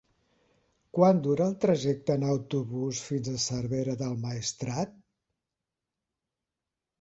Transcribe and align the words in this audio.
Quant 0.97 1.19
dura 1.25 1.43
el 1.47 1.51
trajecte 1.65 2.15
en 2.19 2.25
autobús 2.29 3.01
fins 3.09 3.29
a 3.33 3.43
Cervera 3.45 3.95
del 4.01 4.17
Maestrat? 4.25 4.97